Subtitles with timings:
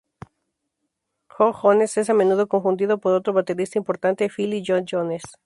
[1.29, 5.21] Jo Jones es a menudo confundido por otro baterista importante, Philly Joe Jones.